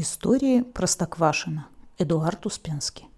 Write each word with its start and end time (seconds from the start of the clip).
Истории 0.00 0.62
Простоквашина. 0.62 1.66
Эдуард 1.98 2.46
Успенский. 2.46 3.08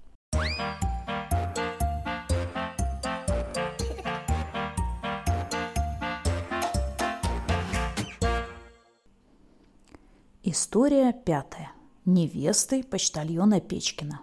История 10.42 11.12
пятая. 11.12 11.70
Невесты 12.06 12.82
почтальона 12.82 13.60
Печкина. 13.60 14.22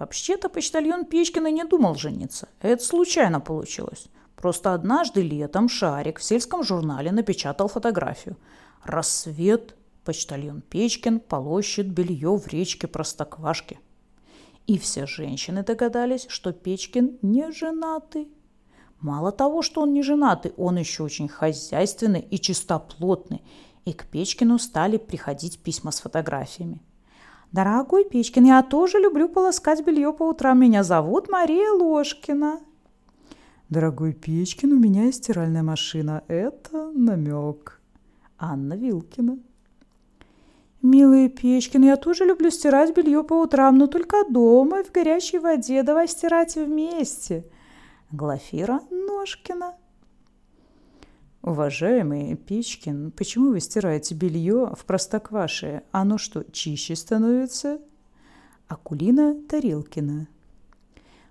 Вообще-то 0.00 0.48
почтальон 0.48 1.04
Печкина 1.04 1.52
не 1.52 1.62
думал 1.62 1.94
жениться. 1.94 2.48
Это 2.60 2.82
случайно 2.82 3.38
получилось. 3.38 4.08
Просто 4.34 4.74
однажды 4.74 5.22
летом 5.22 5.68
Шарик 5.68 6.18
в 6.18 6.24
сельском 6.24 6.64
журнале 6.64 7.12
напечатал 7.12 7.68
фотографию. 7.68 8.36
Рассвет 8.82 9.76
почтальон 10.10 10.60
Печкин 10.60 11.20
полощет 11.20 11.88
белье 11.88 12.36
в 12.36 12.48
речке 12.48 12.88
Простоквашки. 12.88 13.78
И 14.66 14.76
все 14.76 15.06
женщины 15.06 15.62
догадались, 15.62 16.26
что 16.28 16.52
Печкин 16.52 17.18
не 17.22 17.52
женатый. 17.52 18.26
Мало 18.98 19.30
того, 19.30 19.62
что 19.62 19.82
он 19.82 19.92
не 19.92 20.02
женатый, 20.02 20.52
он 20.56 20.78
еще 20.78 21.04
очень 21.04 21.28
хозяйственный 21.28 22.22
и 22.22 22.40
чистоплотный. 22.40 23.44
И 23.84 23.92
к 23.92 24.04
Печкину 24.06 24.58
стали 24.58 24.96
приходить 24.96 25.60
письма 25.60 25.92
с 25.92 26.00
фотографиями. 26.00 26.82
«Дорогой 27.52 28.04
Печкин, 28.04 28.46
я 28.46 28.64
тоже 28.64 28.98
люблю 28.98 29.28
полоскать 29.28 29.86
белье 29.86 30.12
по 30.12 30.24
утрам. 30.24 30.58
Меня 30.58 30.82
зовут 30.82 31.28
Мария 31.28 31.70
Ложкина». 31.70 32.58
«Дорогой 33.68 34.12
Печкин, 34.12 34.72
у 34.72 34.80
меня 34.80 35.04
есть 35.04 35.22
стиральная 35.22 35.62
машина. 35.62 36.24
Это 36.26 36.90
намек». 36.90 37.80
Анна 38.38 38.74
Вилкина. 38.74 39.38
Милый 40.82 41.28
Печкин, 41.28 41.82
я 41.82 41.96
тоже 41.96 42.24
люблю 42.24 42.50
стирать 42.50 42.96
белье 42.96 43.22
по 43.22 43.34
утрам, 43.34 43.76
но 43.76 43.86
только 43.86 44.24
дома, 44.24 44.82
в 44.82 44.90
горячей 44.90 45.38
воде. 45.38 45.82
Давай 45.82 46.08
стирать 46.08 46.56
вместе. 46.56 47.44
Глафира 48.10 48.80
Ножкина. 48.90 49.74
Уважаемый 51.42 52.34
Печкин, 52.34 53.12
почему 53.12 53.50
вы 53.50 53.60
стираете 53.60 54.14
белье 54.14 54.72
в 54.74 54.86
простокваше? 54.86 55.82
Оно 55.92 56.16
что, 56.16 56.44
чище 56.50 56.96
становится? 56.96 57.78
Акулина 58.66 59.34
Тарелкина. 59.48 60.28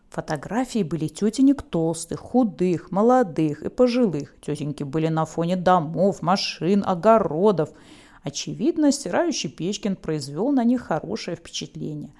Фотографии 0.09 0.83
были 0.83 1.07
тетенек 1.07 1.63
толстых, 1.63 2.19
худых, 2.19 2.91
молодых 2.91 3.63
и 3.63 3.69
пожилых. 3.69 4.35
Тетеньки 4.41 4.83
были 4.83 5.07
на 5.07 5.25
фоне 5.25 5.55
домов, 5.55 6.21
машин, 6.21 6.83
огородов– 6.85 7.71
Очевидно, 8.23 8.91
стирающий 8.91 9.49
Печкин 9.49 9.95
произвел 9.95 10.51
на 10.51 10.63
них 10.63 10.81
хорошее 10.81 11.37
впечатление. 11.37 12.13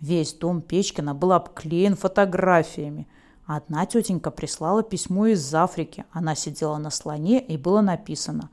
Весь 0.00 0.34
дом 0.34 0.60
Печкина 0.60 1.14
был 1.14 1.32
обклеен 1.32 1.94
фотографиями. 1.96 3.06
Одна 3.46 3.86
тетенька 3.86 4.30
прислала 4.30 4.82
письмо 4.82 5.28
из 5.28 5.54
Африки. 5.54 6.04
Она 6.10 6.34
сидела 6.34 6.78
на 6.78 6.90
слоне, 6.90 7.40
и 7.40 7.56
было 7.56 7.80
написано 7.80 8.50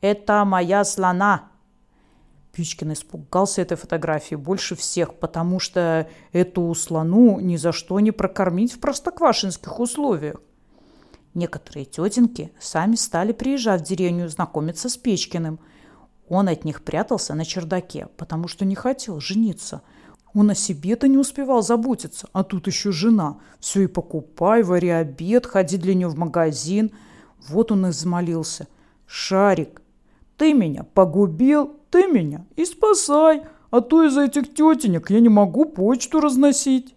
«Это 0.00 0.44
моя 0.44 0.84
слона». 0.84 1.48
Печкин 2.52 2.92
испугался 2.92 3.62
этой 3.62 3.76
фотографии 3.76 4.36
больше 4.36 4.76
всех, 4.76 5.14
потому 5.14 5.58
что 5.58 6.08
эту 6.32 6.72
слону 6.74 7.40
ни 7.40 7.56
за 7.56 7.72
что 7.72 7.98
не 7.98 8.12
прокормить 8.12 8.72
в 8.72 8.80
простоквашинских 8.80 9.80
условиях. 9.80 10.36
Некоторые 11.32 11.84
тетеньки 11.84 12.52
сами 12.60 12.94
стали 12.94 13.32
приезжать 13.32 13.80
в 13.80 13.84
деревню 13.86 14.28
знакомиться 14.28 14.88
с 14.90 14.96
Печкиным– 14.98 15.58
он 16.28 16.48
от 16.48 16.64
них 16.64 16.82
прятался 16.82 17.34
на 17.34 17.44
чердаке, 17.44 18.08
потому 18.16 18.48
что 18.48 18.64
не 18.64 18.74
хотел 18.74 19.20
жениться. 19.20 19.82
Он 20.32 20.50
о 20.50 20.54
себе-то 20.54 21.06
не 21.06 21.18
успевал 21.18 21.62
заботиться, 21.62 22.28
а 22.32 22.42
тут 22.42 22.66
еще 22.66 22.90
жена. 22.90 23.38
Все 23.60 23.82
и 23.82 23.86
покупай, 23.86 24.62
вари 24.62 24.88
обед, 24.88 25.46
ходи 25.46 25.76
для 25.76 25.94
нее 25.94 26.08
в 26.08 26.16
магазин. 26.16 26.90
Вот 27.48 27.70
он 27.70 27.86
и 27.86 27.90
взмолился. 27.90 28.66
«Шарик, 29.06 29.82
ты 30.36 30.54
меня 30.54 30.82
погубил, 30.82 31.76
ты 31.90 32.06
меня 32.06 32.46
и 32.56 32.64
спасай, 32.64 33.42
а 33.70 33.80
то 33.80 34.02
из-за 34.04 34.24
этих 34.24 34.54
тетенек 34.54 35.10
я 35.10 35.20
не 35.20 35.28
могу 35.28 35.66
почту 35.66 36.20
разносить». 36.20 36.96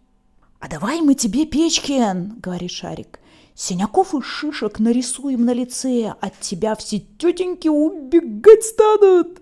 «А 0.59 0.67
давай 0.67 1.01
мы 1.01 1.13
тебе, 1.13 1.45
Печкин,— 1.45 2.39
говорит 2.41 2.71
Шарик, 2.71 3.19
Синяков 3.55 4.13
и 4.13 4.21
шишек 4.21 4.79
нарисуем 4.79 5.43
на 5.45 5.53
лице, 5.53 6.13
от 6.21 6.39
тебя 6.39 6.75
все 6.75 6.99
тетеньки 6.99 7.67
убегать 7.67 8.63
станут. 8.63 9.41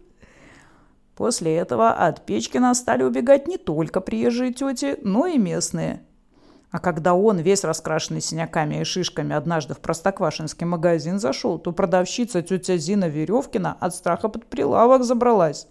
После 1.16 1.56
этого 1.56 1.92
от 1.92 2.26
Печкина 2.26 2.74
стали 2.74 3.04
убегать 3.04 3.48
не 3.48 3.58
только 3.58 4.02
приезжие 4.02 4.54
тети, 4.54 4.98
но 5.02 5.28
и 5.28 5.38
местные. 5.38 6.02
А 6.72 6.80
когда 6.80 7.14
он, 7.14 7.40
весь 7.40 7.64
раскрашенный 7.64 8.20
синяками 8.20 8.82
и 8.82 8.84
шишками, 8.84 9.34
однажды 9.34 9.74
в 9.74 9.80
простоквашинский 9.80 10.66
магазин 10.66 11.20
зашел, 11.20 11.58
то 11.58 11.72
продавщица 11.72 12.42
тетя 12.42 12.76
Зина 12.76 13.08
Веревкина 13.08 13.78
от 13.80 13.96
страха 13.96 14.28
под 14.28 14.46
прилавок 14.48 15.06
забралась. 15.06 15.68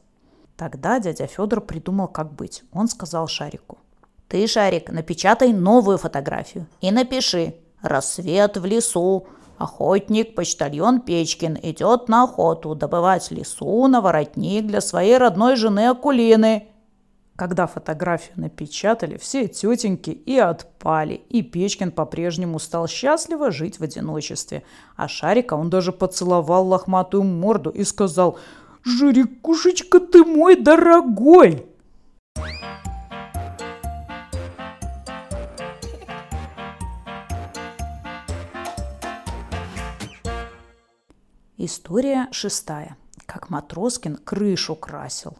Тогда 0.56 1.00
дядя 1.00 1.26
Федор 1.26 1.60
придумал, 1.60 2.08
как 2.08 2.32
быть. 2.32 2.62
Он 2.72 2.88
сказал 2.88 3.28
Шарику. 3.28 3.78
«Ты, 4.28 4.46
Шарик, 4.46 4.90
напечатай 4.90 5.52
новую 5.52 5.98
фотографию 5.98 6.66
и 6.80 6.90
напиши 6.90 7.56
Рассвет 7.84 8.56
в 8.56 8.64
лесу. 8.64 9.26
Охотник, 9.58 10.34
почтальон 10.34 11.02
Печкин, 11.02 11.58
идет 11.62 12.08
на 12.08 12.24
охоту 12.24 12.74
добывать 12.74 13.30
лесу 13.30 13.86
на 13.88 14.00
воротник 14.00 14.66
для 14.66 14.80
своей 14.80 15.18
родной 15.18 15.56
жены 15.56 15.90
Акулины. 15.90 16.68
Когда 17.36 17.66
фотографию 17.66 18.40
напечатали, 18.40 19.18
все 19.18 19.48
тетеньки 19.48 20.10
и 20.10 20.38
отпали, 20.38 21.14
и 21.28 21.42
Печкин 21.42 21.92
по-прежнему 21.92 22.58
стал 22.58 22.88
счастливо 22.88 23.50
жить 23.50 23.78
в 23.78 23.82
одиночестве. 23.84 24.62
А 24.96 25.06
Шарика 25.06 25.52
он 25.52 25.68
даже 25.68 25.92
поцеловал 25.92 26.66
лохматую 26.66 27.24
морду 27.24 27.68
и 27.68 27.84
сказал 27.84 28.38
«Жирикушечка 28.82 30.00
ты 30.00 30.24
мой 30.24 30.56
дорогой!» 30.56 31.66
История 41.56 42.26
шестая. 42.32 42.96
Как 43.26 43.48
Матроскин 43.48 44.16
крышу 44.16 44.74
красил. 44.74 45.36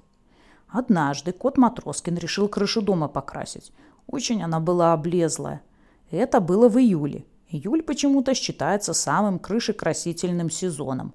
Однажды 0.69 1.32
кот 1.32 1.58
Матроскин 1.58 2.16
решил 2.16 2.47
крышу 2.47 2.82
дома 2.82 3.08
покрасить. 3.08 3.72
Очень 4.06 4.41
она 4.41 4.60
была 4.60 4.92
облезлая. 4.92 5.60
Это 6.12 6.38
было 6.38 6.69
в 6.69 6.78
июле. 6.78 7.25
Июль 7.48 7.82
почему-то 7.82 8.32
считается 8.34 8.94
самым 8.94 9.41
крышекрасительным 9.41 10.50
сезоном. 10.50 11.14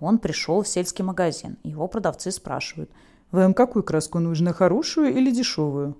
Он 0.00 0.18
пришел 0.18 0.62
в 0.62 0.68
сельский 0.68 1.04
магазин. 1.04 1.58
Его 1.62 1.86
продавцы 1.86 2.30
спрашивают. 2.30 2.90
«Вам 3.32 3.52
какую 3.52 3.82
краску 3.82 4.18
нужно, 4.18 4.54
хорошую 4.54 5.14
или 5.14 5.30
дешевую?» 5.30 5.98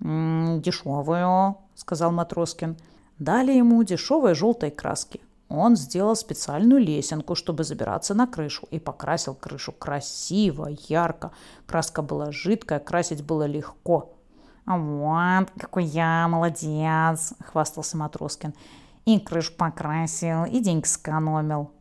«М-м, 0.00 0.60
«Дешевую»,— 0.60 1.56
сказал 1.74 2.12
Матроскин. 2.12 2.76
Дали 3.18 3.52
ему 3.52 3.82
дешевой 3.84 4.34
желтой 4.34 4.70
краски. 4.70 5.20
Он 5.50 5.74
сделал 5.74 6.14
специальную 6.14 6.80
лесенку, 6.80 7.34
чтобы 7.34 7.64
забираться 7.64 8.14
на 8.14 8.28
крышу, 8.28 8.68
и 8.70 8.78
покрасил 8.78 9.34
крышу 9.34 9.72
красиво, 9.72 10.68
ярко. 10.88 11.32
Краска 11.66 12.02
была 12.02 12.30
жидкая, 12.30 12.78
красить 12.78 13.24
было 13.24 13.46
легко. 13.46 14.14
«А 14.64 14.78
вот, 14.78 15.50
какой 15.58 15.84
я 15.84 16.28
молодец!»– 16.28 17.34
хвастался 17.40 17.96
Матроскин. 17.96 18.54
«И 19.06 19.18
крышу 19.18 19.52
покрасил, 19.56 20.44
и 20.44 20.60
деньги 20.60 20.86
сэкономил». 20.86 21.72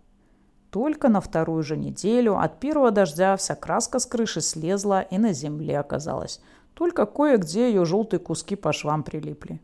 Только 0.71 1.07
на 1.07 1.21
вторую 1.21 1.61
же 1.61 1.77
неделю 1.77 2.39
от 2.39 2.59
первого 2.59 2.89
дождя 2.89 3.37
вся 3.37 3.53
краска 3.53 3.99
с 3.99 4.07
крыши 4.07 4.41
слезла 4.41 5.01
и 5.01 5.19
на 5.19 5.31
земле 5.31 5.79
оказалась. 5.79 6.41
Только 6.73 7.05
кое-где 7.05 7.69
ее 7.69 7.85
желтые 7.85 8.19
куски 8.19 8.55
по 8.55 8.73
швам 8.73 9.03
прилипли. 9.03 9.61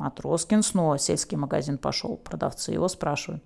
Матроскин 0.00 0.62
снова 0.62 0.96
в 0.96 1.02
сельский 1.02 1.36
магазин 1.36 1.76
пошел. 1.76 2.16
Продавцы 2.16 2.72
его 2.72 2.88
спрашивают. 2.88 3.44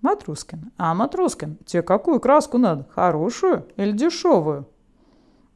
«Матроскин, 0.00 0.72
а 0.76 0.92
Матроскин, 0.94 1.58
тебе 1.64 1.82
какую 1.82 2.18
краску 2.18 2.58
надо? 2.58 2.88
Хорошую 2.90 3.68
или 3.76 3.92
дешевую?» 3.92 4.68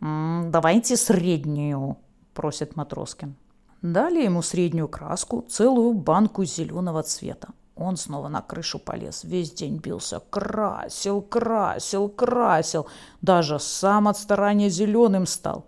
«М-м, 0.01 0.53
«Давайте 0.53 0.97
среднюю»,– 0.97 1.97
просит 2.35 2.77
Матроскин. 2.77 3.35
Дали 3.83 4.23
ему 4.23 4.41
среднюю 4.41 4.87
краску, 4.87 5.45
целую 5.49 5.95
банку 5.95 6.45
зеленого 6.45 7.03
цвета. 7.03 7.49
Он 7.75 7.97
снова 7.97 8.29
на 8.29 8.41
крышу 8.41 8.79
полез, 8.79 9.25
весь 9.25 9.51
день 9.51 9.79
бился. 9.79 10.21
Красил, 10.31 11.23
красил, 11.23 12.09
красил. 12.09 12.87
Даже 13.21 13.59
сам 13.59 14.07
от 14.07 14.17
старания 14.17 14.69
зеленым 14.69 15.27
стал. 15.27 15.67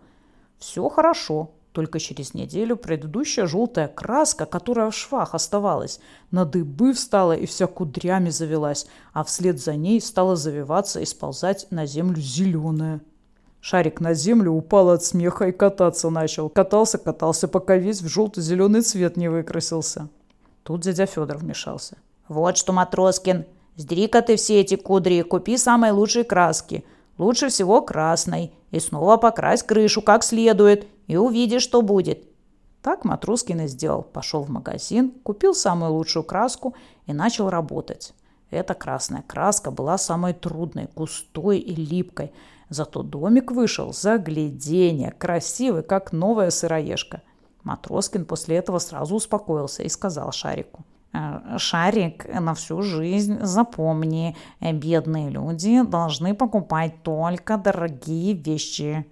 Все 0.58 0.88
хорошо, 0.88 1.50
только 1.72 2.00
через 2.00 2.34
неделю 2.34 2.76
предыдущая 2.76 3.46
желтая 3.46 3.88
краска, 3.88 4.46
которая 4.46 4.90
в 4.90 4.94
швах 4.94 5.34
оставалась, 5.34 6.00
на 6.30 6.44
дыбы 6.44 6.92
встала 6.92 7.32
и 7.32 7.46
вся 7.46 7.66
кудрями 7.66 8.30
завелась, 8.30 8.86
а 9.12 9.22
вслед 9.24 9.60
за 9.60 9.74
ней 9.76 10.00
стала 10.00 10.36
завиваться 10.36 11.00
и 11.00 11.04
сползать 11.04 11.66
на 11.70 11.86
землю 11.86 12.20
зеленая. 12.20 13.00
Шарик 13.60 14.00
на 14.00 14.14
землю 14.14 14.52
упал 14.52 14.90
от 14.90 15.04
смеха 15.04 15.48
и 15.48 15.52
кататься 15.52 16.08
начал. 16.10 16.48
Катался, 16.48 16.98
катался, 16.98 17.46
пока 17.46 17.76
весь 17.76 18.00
в 18.00 18.08
желто-зеленый 18.08 18.80
цвет 18.80 19.16
не 19.16 19.28
выкрасился. 19.28 20.08
Тут 20.62 20.80
дядя 20.80 21.06
Федор 21.06 21.36
вмешался. 21.36 21.98
«Вот 22.26 22.56
что, 22.56 22.72
Матроскин, 22.72 23.44
сдри-ка 23.76 24.22
ты 24.22 24.36
все 24.36 24.60
эти 24.60 24.76
кудри 24.76 25.22
купи 25.22 25.58
самые 25.58 25.92
лучшие 25.92 26.24
краски. 26.24 26.84
Лучше 27.18 27.48
всего 27.48 27.82
красной. 27.82 28.54
И 28.70 28.80
снова 28.80 29.16
покрась 29.18 29.62
крышу 29.62 30.00
как 30.00 30.22
следует, 30.22 30.86
и 31.10 31.16
увидишь, 31.16 31.62
что 31.62 31.82
будет». 31.82 32.24
Так 32.82 33.04
Матроскин 33.04 33.62
и 33.62 33.66
сделал. 33.66 34.02
Пошел 34.02 34.42
в 34.44 34.48
магазин, 34.48 35.10
купил 35.22 35.54
самую 35.54 35.92
лучшую 35.92 36.22
краску 36.22 36.74
и 37.06 37.12
начал 37.12 37.50
работать. 37.50 38.14
Эта 38.50 38.74
красная 38.74 39.22
краска 39.26 39.70
была 39.70 39.98
самой 39.98 40.34
трудной, 40.34 40.88
густой 40.94 41.58
и 41.58 41.74
липкой. 41.74 42.32
Зато 42.68 43.02
домик 43.02 43.50
вышел 43.50 43.92
загляденье, 43.92 45.10
красивый, 45.10 45.82
как 45.82 46.12
новая 46.12 46.50
сыроежка. 46.50 47.22
Матроскин 47.64 48.24
после 48.24 48.56
этого 48.56 48.78
сразу 48.78 49.16
успокоился 49.16 49.82
и 49.82 49.88
сказал 49.88 50.32
Шарику. 50.32 50.84
«Э, 51.12 51.58
«Шарик, 51.58 52.26
на 52.32 52.54
всю 52.54 52.82
жизнь 52.82 53.40
запомни, 53.42 54.36
бедные 54.60 55.28
люди 55.28 55.82
должны 55.82 56.34
покупать 56.34 57.02
только 57.02 57.56
дорогие 57.58 58.32
вещи». 58.34 59.04